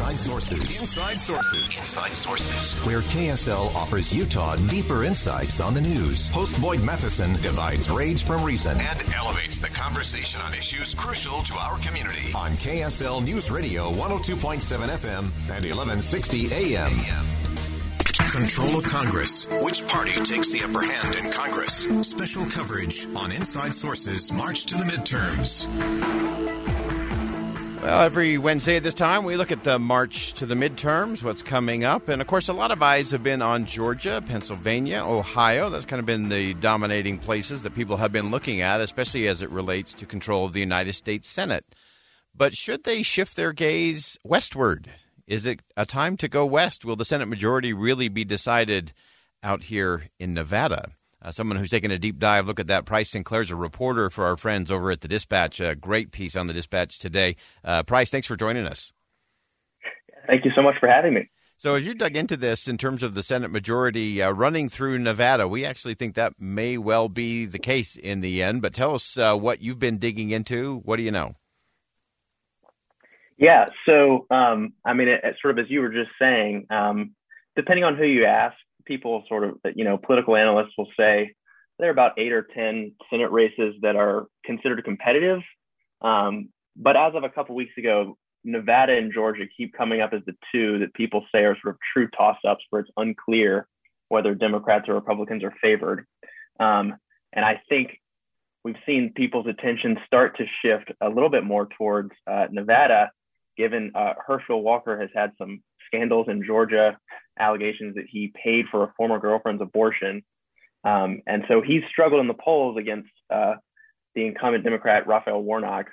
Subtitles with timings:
[0.00, 0.80] Inside Sources.
[0.80, 1.78] Inside Sources.
[1.78, 2.86] Inside Sources.
[2.86, 6.30] Where KSL offers Utah deeper insights on the news.
[6.30, 11.54] Host Boyd Matheson divides rage from reason and elevates the conversation on issues crucial to
[11.54, 12.32] our community.
[12.34, 16.98] On KSL News Radio 102.7 FM and 1160 AM.
[18.32, 19.48] Control of Congress.
[19.62, 21.86] Which party takes the upper hand in Congress?
[22.08, 25.68] Special coverage on Inside Sources March to the midterms.
[27.82, 31.42] Well, every Wednesday at this time, we look at the march to the midterms, what's
[31.42, 32.08] coming up.
[32.08, 35.70] And of course, a lot of eyes have been on Georgia, Pennsylvania, Ohio.
[35.70, 39.40] That's kind of been the dominating places that people have been looking at, especially as
[39.40, 41.64] it relates to control of the United States Senate.
[42.36, 44.90] But should they shift their gaze westward?
[45.26, 46.84] Is it a time to go west?
[46.84, 48.92] Will the Senate majority really be decided
[49.42, 50.92] out here in Nevada?
[51.22, 52.86] Uh, someone who's taken a deep dive look at that.
[52.86, 53.24] Price St.
[53.24, 55.60] Clair's a reporter for our friends over at the Dispatch.
[55.60, 57.36] A great piece on the Dispatch today.
[57.62, 58.92] Uh, Price, thanks for joining us.
[60.26, 61.28] Thank you so much for having me.
[61.56, 64.98] So, as you dug into this in terms of the Senate majority uh, running through
[64.98, 68.62] Nevada, we actually think that may well be the case in the end.
[68.62, 70.78] But tell us uh, what you've been digging into.
[70.86, 71.34] What do you know?
[73.36, 77.14] Yeah, so um, I mean, it, it sort of as you were just saying, um,
[77.56, 78.56] depending on who you ask,
[78.90, 81.32] people sort of, you know, political analysts will say
[81.78, 85.38] there are about eight or 10 Senate races that are considered competitive.
[86.00, 90.22] Um, but as of a couple weeks ago, Nevada and Georgia keep coming up as
[90.26, 93.68] the two that people say are sort of true toss ups where it's unclear
[94.08, 96.04] whether Democrats or Republicans are favored.
[96.58, 96.96] Um,
[97.32, 98.00] and I think
[98.64, 103.12] we've seen people's attention start to shift a little bit more towards uh, Nevada,
[103.56, 106.98] given uh, Herschel Walker has had some scandals in Georgia,
[107.40, 110.22] allegations that he paid for a former girlfriend's abortion.
[110.84, 113.54] Um, and so he's struggled in the polls against uh,
[114.14, 115.86] the incumbent Democrat Raphael Warnock.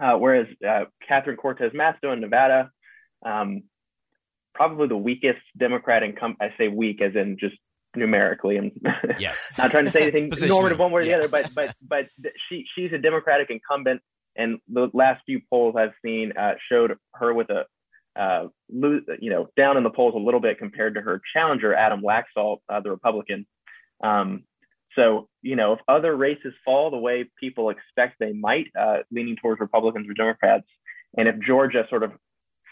[0.00, 2.70] Uh, whereas uh, Catherine Cortez Masto in Nevada,
[3.24, 3.62] um,
[4.54, 6.42] probably the weakest Democrat incumbent.
[6.42, 7.54] I say weak as in just
[7.96, 8.58] numerically.
[8.58, 8.72] I'm
[9.18, 9.50] yes.
[9.56, 12.06] not trying to say anything normative one way or the other, but but but
[12.48, 14.00] she she's a Democratic incumbent,
[14.36, 17.64] and the last few polls I've seen uh, showed her with a
[18.16, 22.02] uh, you know, down in the polls a little bit compared to her challenger, Adam
[22.02, 23.46] Laxalt, uh, the Republican.
[24.02, 24.44] Um,
[24.94, 29.36] so, you know, if other races fall the way people expect they might, uh, leaning
[29.36, 30.66] towards Republicans or Democrats,
[31.16, 32.12] and if Georgia sort of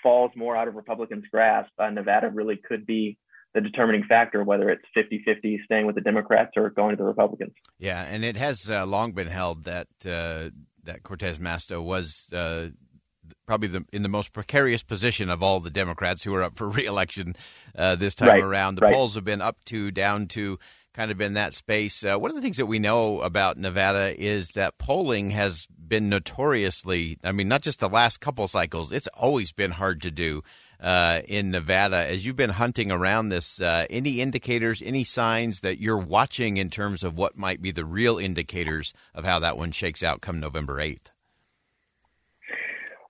[0.02, 3.18] falls more out of Republicans' grasp, uh, Nevada really could be
[3.54, 7.06] the determining factor, whether it's 50 50 staying with the Democrats or going to the
[7.06, 7.52] Republicans.
[7.78, 10.50] Yeah, and it has uh, long been held that uh,
[10.84, 12.68] that Cortez Masto was uh,
[13.52, 16.68] probably the, in the most precarious position of all the Democrats who are up for
[16.70, 17.36] reelection
[17.76, 18.76] uh, this time right, around.
[18.76, 18.94] The right.
[18.94, 20.58] polls have been up to, down to,
[20.94, 22.02] kind of in that space.
[22.02, 26.08] Uh, one of the things that we know about Nevada is that polling has been
[26.08, 30.42] notoriously, I mean, not just the last couple cycles, it's always been hard to do.
[30.80, 35.78] Uh, in Nevada, as you've been hunting around this, uh, any indicators, any signs that
[35.78, 39.72] you're watching in terms of what might be the real indicators of how that one
[39.72, 41.10] shakes out come November 8th?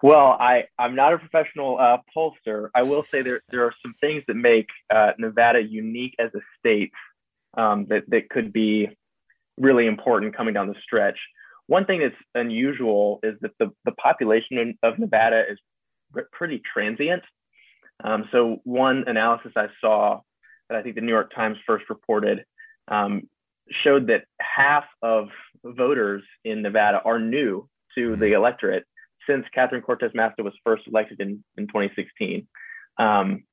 [0.03, 2.71] Well, I, I'm not a professional uh, pollster.
[2.75, 6.41] I will say there, there are some things that make uh, Nevada unique as a
[6.59, 6.91] state
[7.57, 8.89] um, that, that could be
[9.57, 11.19] really important coming down the stretch.
[11.69, 15.59] One thing that's unusual is that the, the population of Nevada is
[16.33, 17.22] pretty transient.
[18.03, 20.21] Um, so, one analysis I saw
[20.69, 22.45] that I think the New York Times first reported
[22.89, 23.28] um,
[23.84, 25.28] showed that half of
[25.65, 28.84] voters in Nevada are new to the electorate
[29.28, 32.47] since Catherine Cortez Masto was first elected in, in 2016.
[32.98, 33.45] Um,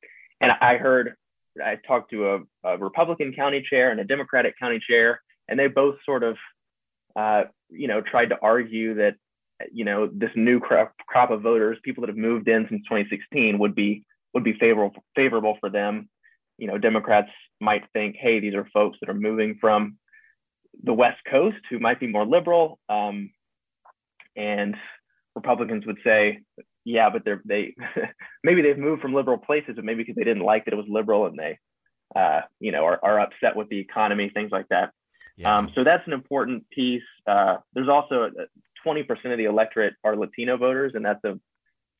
[0.41, 1.15] and I heard,
[1.63, 5.67] I talked to a, a, Republican county chair and a Democratic county chair, and they
[5.67, 6.37] both sort of,
[7.15, 9.15] uh, you know, tried to argue that,
[9.71, 13.59] you know, this new crop, crop of voters, people that have moved in since 2016,
[13.59, 16.07] would be would be favorable favorable for them.
[16.57, 17.29] You know, Democrats
[17.59, 19.97] might think, hey, these are folks that are moving from
[20.83, 23.31] the West Coast who might be more liberal, um,
[24.35, 24.75] and
[25.39, 26.39] Republicans would say,
[26.85, 27.75] yeah, but they're they
[28.43, 30.85] maybe they've moved from liberal places, but maybe because they didn't like that it was
[30.89, 31.57] liberal and they
[32.15, 34.91] uh, you know are, are upset with the economy, things like that.
[35.37, 35.57] Yeah.
[35.57, 37.03] Um, so that's an important piece.
[37.25, 38.29] Uh, there's also
[38.85, 41.39] 20% of the electorate are Latino voters, and that's a,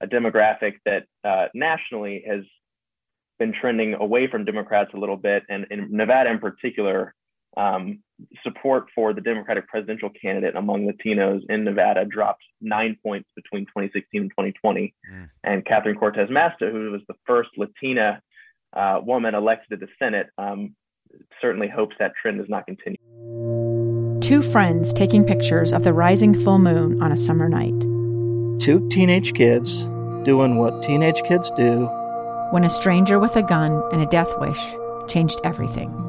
[0.02, 2.44] a demographic that uh, nationally has
[3.38, 7.16] been trending away from Democrats a little bit, and in Nevada in particular,
[7.56, 8.00] um,
[8.44, 14.22] support for the Democratic presidential candidate among Latinos in Nevada dropped nine points between 2016
[14.22, 14.94] and 2020.
[15.12, 15.30] Mm.
[15.44, 18.22] And Catherine Cortez Masto, who was the first Latina
[18.74, 20.76] uh, woman elected to the Senate, um,
[21.42, 22.98] certainly hopes that trend does not continue.
[24.22, 27.80] Two friends taking pictures of the rising full moon on a summer night.
[28.62, 29.86] Two teenage kids
[30.24, 31.86] doing what teenage kids do.
[32.52, 34.60] When a stranger with a gun and a death wish
[35.08, 36.09] changed everything.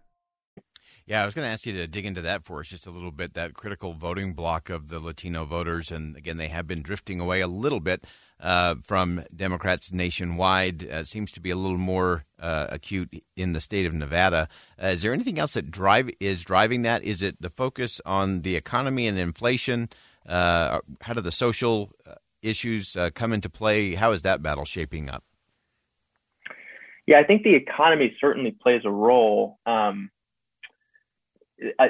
[1.11, 2.89] Yeah, I was going to ask you to dig into that for us just a
[2.89, 5.91] little bit, that critical voting block of the Latino voters.
[5.91, 8.07] And again, they have been drifting away a little bit
[8.39, 10.89] uh, from Democrats nationwide.
[10.89, 14.47] Uh, seems to be a little more uh, acute in the state of Nevada.
[14.81, 17.03] Uh, is there anything else that drive is driving that?
[17.03, 19.89] Is it the focus on the economy and inflation?
[20.25, 23.95] Uh, how do the social uh, issues come into play?
[23.95, 25.25] How is that battle shaping up?
[27.05, 29.59] Yeah, I think the economy certainly plays a role.
[29.65, 30.09] Um,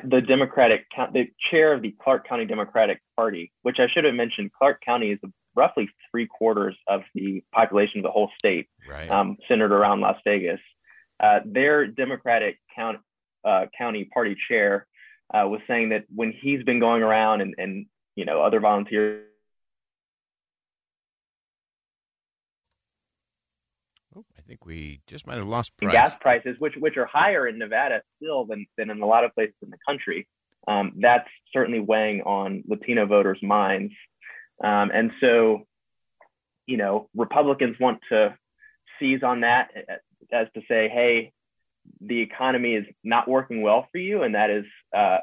[0.03, 4.51] the Democratic, the chair of the Clark County Democratic Party, which I should have mentioned,
[4.53, 5.19] Clark County is
[5.56, 9.09] roughly three quarters of the population of the whole state, right.
[9.09, 10.59] um, centered around Las Vegas.
[11.19, 13.00] Uh, their Democratic count,
[13.45, 14.88] uh, county party chair
[15.33, 17.85] uh, was saying that when he's been going around and, and
[18.15, 19.25] you know other volunteers.
[24.15, 25.94] Oh, I think we just might have lost price.
[25.94, 29.33] gas prices, which which are higher in Nevada still than than in a lot of
[29.33, 30.27] places in the country.
[30.68, 33.94] Um, that's certainly weighing on Latino voters' minds.
[34.63, 35.65] Um, and so,
[36.68, 38.36] you know, Republicans want to
[39.00, 39.69] seize on that
[40.31, 41.31] as to say, hey,
[42.00, 44.65] the economy is not working well for you, and that is
[44.95, 45.19] uh,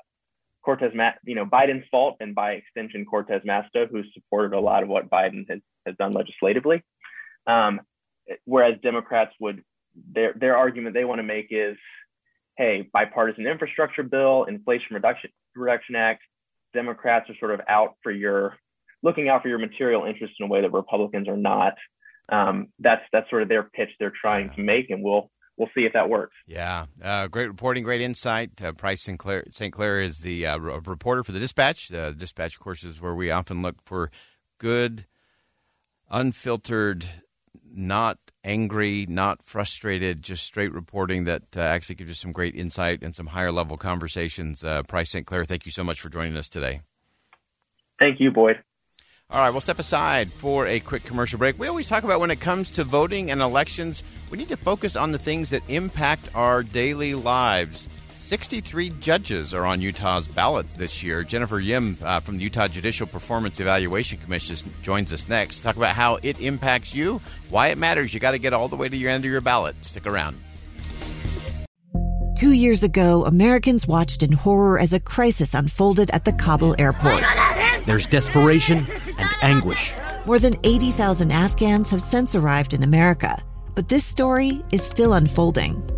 [0.64, 0.92] Cortez,
[1.24, 5.08] you know, Biden's fault, and by extension, Cortez Masto, who supported a lot of what
[5.08, 6.82] Biden has, has done legislatively.
[7.46, 7.80] Um,
[8.44, 9.62] whereas Democrats would,
[10.12, 11.76] their their argument they want to make is,
[12.56, 16.22] hey, bipartisan infrastructure bill, Inflation Reduction Reduction Act,
[16.74, 18.56] Democrats are sort of out for your
[19.02, 21.74] looking out for your material interests in a way that Republicans are not.
[22.30, 25.82] Um, that's that's sort of their pitch they're trying to make, and we'll we'll see
[25.82, 26.34] if that works.
[26.46, 28.60] Yeah, uh, great reporting, great insight.
[28.62, 29.18] Uh, Price St.
[29.18, 29.72] Clair, St.
[29.72, 31.88] Clair is the uh, reporter for the Dispatch.
[31.88, 34.10] The Dispatch, of course, is where we often look for
[34.58, 35.06] good,
[36.10, 37.06] unfiltered,
[37.74, 43.02] not angry, not frustrated, just straight reporting that uh, actually gives you some great insight
[43.02, 44.64] and some higher level conversations.
[44.64, 45.26] Uh, Price St.
[45.26, 46.80] Clair, thank you so much for joining us today.
[47.98, 48.62] Thank you, Boyd.
[49.30, 51.58] All right, we'll step aside for a quick commercial break.
[51.58, 54.96] We always talk about when it comes to voting and elections, we need to focus
[54.96, 57.88] on the things that impact our daily lives.
[58.18, 61.22] 63 judges are on Utah's ballots this year.
[61.22, 65.60] Jennifer Yim uh, from the Utah Judicial Performance Evaluation Commission joins us next.
[65.60, 68.12] Talk about how it impacts you, why it matters.
[68.12, 69.76] You got to get all the way to your end of your ballot.
[69.82, 70.36] Stick around.
[72.36, 77.24] Two years ago, Americans watched in horror as a crisis unfolded at the Kabul airport.
[77.86, 79.92] There's desperation and anguish.
[80.26, 83.42] More than 80,000 Afghans have since arrived in America,
[83.74, 85.97] but this story is still unfolding.